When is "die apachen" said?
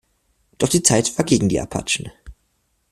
1.47-2.11